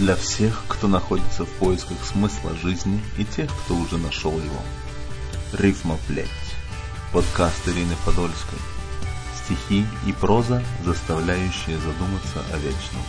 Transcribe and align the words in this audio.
для 0.00 0.16
всех, 0.16 0.64
кто 0.66 0.88
находится 0.88 1.44
в 1.44 1.50
поисках 1.58 1.98
смысла 2.06 2.56
жизни 2.56 3.02
и 3.18 3.24
тех, 3.26 3.50
кто 3.64 3.74
уже 3.74 3.98
нашел 3.98 4.32
его. 4.32 4.62
Рифма 5.52 5.98
плеть. 6.06 6.26
Подкаст 7.12 7.68
Ирины 7.68 7.94
Подольской. 8.06 8.58
Стихи 9.44 9.84
и 10.06 10.12
проза, 10.14 10.64
заставляющие 10.86 11.76
задуматься 11.76 12.42
о 12.50 12.56
вечном. 12.56 13.02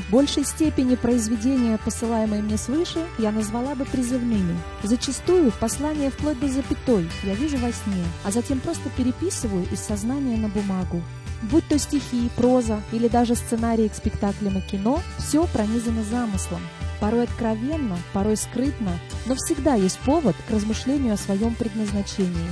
В 0.00 0.10
большей 0.10 0.44
степени 0.44 0.94
произведения, 0.94 1.78
посылаемые 1.84 2.42
мне 2.42 2.56
свыше, 2.56 3.04
я 3.18 3.30
назвала 3.30 3.74
бы 3.74 3.84
призывными. 3.84 4.56
Зачастую 4.82 5.52
послание 5.52 6.10
вплоть 6.10 6.40
до 6.40 6.48
запятой 6.48 7.08
я 7.22 7.34
вижу 7.34 7.58
во 7.58 7.70
сне, 7.70 8.04
а 8.24 8.30
затем 8.30 8.60
просто 8.60 8.88
переписываю 8.96 9.66
из 9.70 9.80
сознания 9.80 10.38
на 10.38 10.48
бумагу. 10.48 11.02
Будь 11.42 11.66
то 11.68 11.78
стихи, 11.78 12.30
проза 12.36 12.82
или 12.92 13.08
даже 13.08 13.34
сценарии 13.34 13.88
к 13.88 13.94
спектаклям 13.94 14.58
и 14.58 14.60
кино, 14.62 15.00
все 15.18 15.46
пронизано 15.46 16.02
замыслом. 16.02 16.62
Порой 16.98 17.24
откровенно, 17.24 17.98
порой 18.12 18.36
скрытно, 18.36 18.98
но 19.26 19.34
всегда 19.34 19.74
есть 19.74 19.98
повод 19.98 20.36
к 20.48 20.50
размышлению 20.50 21.14
о 21.14 21.18
своем 21.18 21.54
предназначении. 21.54 22.50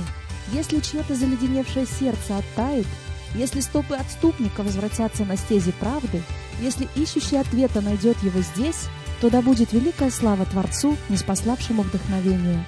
Если 0.51 0.79
чье-то 0.79 1.15
заледеневшее 1.15 1.85
сердце 1.85 2.37
оттает, 2.37 2.87
если 3.35 3.59
стопы 3.59 3.95
отступника 3.95 4.63
возвратятся 4.63 5.25
на 5.25 5.37
стези 5.37 5.71
правды, 5.71 6.21
если 6.61 6.87
ищущий 6.95 7.37
ответа 7.37 7.81
найдет 7.81 8.21
его 8.23 8.41
здесь, 8.41 8.87
то 9.21 9.29
да 9.29 9.41
будет 9.41 9.73
великая 9.73 10.09
слава 10.09 10.45
Творцу, 10.45 10.95
неспославшему 11.09 11.83
вдохновение. 11.83 12.65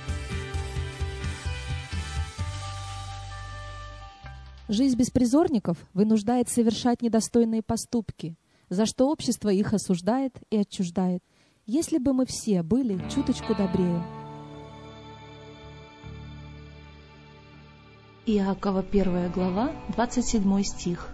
Жизнь 4.67 4.97
беспризорников 4.97 5.77
вынуждает 5.93 6.49
совершать 6.49 7.01
недостойные 7.01 7.61
поступки, 7.61 8.37
за 8.69 8.85
что 8.85 9.09
общество 9.09 9.49
их 9.49 9.73
осуждает 9.73 10.33
и 10.49 10.57
отчуждает. 10.57 11.21
Если 11.65 11.97
бы 11.97 12.13
мы 12.13 12.25
все 12.25 12.63
были 12.63 12.97
чуточку 13.13 13.53
добрее. 13.53 14.01
Иакова 18.33 18.79
1 18.79 19.29
глава, 19.31 19.73
27 19.89 20.63
стих. 20.63 21.09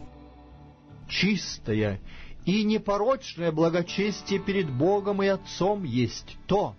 Чистая 1.09 1.99
и 2.45 2.63
непорочное 2.63 3.51
благочестие 3.51 4.39
перед 4.39 4.71
Богом 4.71 5.23
и 5.23 5.27
Отцом 5.27 5.83
есть 5.83 6.37
то, 6.45 6.75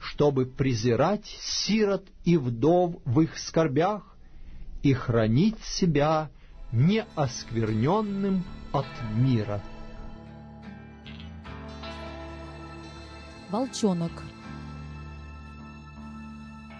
чтобы 0.00 0.46
презирать 0.46 1.26
сирот 1.40 2.04
и 2.24 2.36
вдов 2.36 2.96
в 3.04 3.20
их 3.20 3.38
скорбях 3.38 4.16
и 4.82 4.92
хранить 4.92 5.62
себя 5.62 6.30
неоскверненным 6.72 8.42
от 8.72 8.86
мира. 9.14 9.62
Волчонок. 13.50 14.12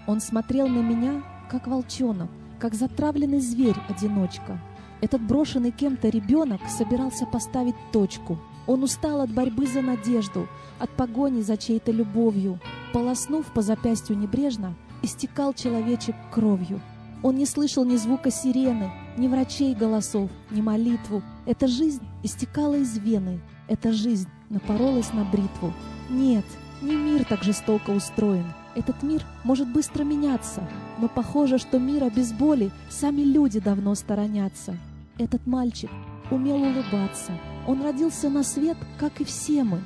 Он 0.09 0.21
смотрел 0.21 0.67
на 0.67 0.81
меня, 0.81 1.23
как 1.49 1.69
волчонок, 1.69 2.31
как 2.61 2.75
затравленный 2.75 3.41
зверь-одиночка. 3.41 4.61
Этот 5.01 5.23
брошенный 5.23 5.71
кем-то 5.71 6.09
ребенок 6.09 6.61
собирался 6.69 7.27
поставить 7.27 7.75
точку. 7.91 8.39
Он 8.67 8.83
устал 8.83 9.23
от 9.23 9.33
борьбы 9.33 9.67
за 9.67 9.81
надежду, 9.81 10.47
от 10.79 10.91
погони 10.91 11.41
за 11.41 11.57
чьей-то 11.57 11.91
любовью. 11.91 12.61
Полоснув 12.93 13.47
по 13.47 13.63
запястью 13.63 14.17
небрежно, 14.17 14.75
истекал 15.03 15.55
человечек 15.55 16.15
кровью. 16.31 16.81
Он 17.23 17.37
не 17.37 17.47
слышал 17.47 17.85
ни 17.85 17.97
звука 17.97 18.31
сирены, 18.31 18.91
ни 19.17 19.27
врачей 19.27 19.75
голосов, 19.75 20.31
ни 20.51 20.61
молитву. 20.61 21.23
Эта 21.47 21.67
жизнь 21.67 22.03
истекала 22.23 22.75
из 22.75 22.97
вены. 22.99 23.41
Эта 23.69 23.93
жизнь 23.93 24.29
напоролась 24.51 25.13
на 25.13 25.25
бритву. 25.25 25.73
Нет, 26.09 26.45
не 26.83 26.97
мир 26.97 27.25
так 27.25 27.43
жестоко 27.43 27.91
устроен. 27.91 28.47
Этот 28.75 29.03
мир 29.03 29.23
может 29.43 29.69
быстро 29.69 30.05
меняться, 30.05 30.63
но 30.99 31.09
похоже, 31.09 31.59
что 31.59 31.79
мира 31.79 32.09
без 32.09 32.33
боли 32.33 32.71
сами 32.89 33.23
люди 33.23 33.59
давно 33.59 33.95
сторонятся. 33.95 34.77
Этот 35.19 35.47
мальчик 35.47 35.91
умел 36.31 36.57
улыбаться. 36.57 37.33
Он 37.67 37.83
родился 37.83 38.31
на 38.31 38.43
свет, 38.43 38.77
как 38.99 39.21
и 39.21 39.25
все 39.25 39.65
мы. 39.65 39.81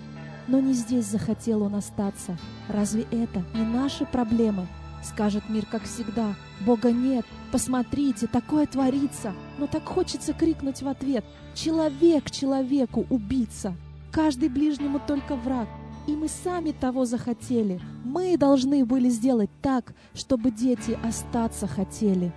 Но 0.46 0.60
не 0.60 0.74
здесь 0.74 1.06
захотел 1.06 1.62
он 1.62 1.74
остаться. 1.74 2.36
Разве 2.68 3.06
это 3.10 3.42
не 3.54 3.64
наши 3.64 4.04
проблемы? 4.04 4.66
Скажет 5.02 5.48
мир, 5.48 5.66
как 5.66 5.84
всегда. 5.84 6.34
Бога 6.60 6.92
нет. 6.92 7.24
Посмотрите, 7.52 8.26
такое 8.26 8.66
творится. 8.66 9.32
Но 9.58 9.66
так 9.66 9.84
хочется 9.84 10.32
крикнуть 10.34 10.82
в 10.82 10.88
ответ. 10.88 11.24
Человек 11.54 12.30
человеку 12.30 13.06
убийца. 13.10 13.74
Каждый 14.12 14.48
ближнему 14.48 15.00
только 15.06 15.36
враг. 15.36 15.68
И 16.06 16.12
мы 16.12 16.28
сами 16.28 16.72
того 16.72 17.06
захотели. 17.06 17.80
Мы 18.04 18.36
должны 18.36 18.84
были 18.84 19.08
сделать 19.08 19.50
так, 19.62 19.94
чтобы 20.14 20.50
дети 20.50 20.98
остаться 21.02 21.66
хотели. 21.66 22.32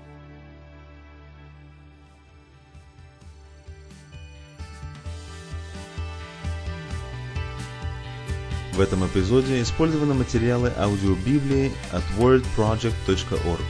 В 8.73 8.79
этом 8.79 9.05
эпизоде 9.07 9.61
использованы 9.61 10.13
материалы 10.13 10.71
аудиобиблии 10.77 11.71
от 11.91 12.03
wordproject.org. 12.19 13.65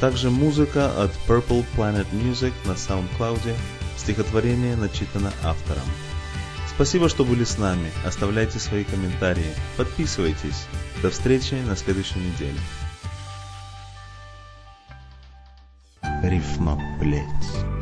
Также 0.00 0.30
музыка 0.30 0.90
от 1.02 1.10
Purple 1.26 1.64
Planet 1.76 2.06
Music 2.12 2.52
на 2.66 2.72
SoundCloud. 2.72 3.54
Стихотворение 3.96 4.76
начитано 4.76 5.32
автором. 5.42 5.84
Спасибо, 6.80 7.10
что 7.10 7.26
были 7.26 7.44
с 7.44 7.58
нами. 7.58 7.92
Оставляйте 8.06 8.58
свои 8.58 8.84
комментарии. 8.84 9.52
Подписывайтесь. 9.76 10.66
До 11.02 11.10
встречи 11.10 11.52
на 11.52 11.76
следующей 11.76 12.20
неделе. 12.20 12.58
Рифма 16.22 16.80
плеть. 16.98 17.79